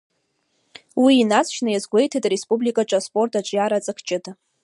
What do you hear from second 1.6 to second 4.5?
иазгәеиҭеит ареспубликаҿы аспорт аҿиара аҵак ҷыда.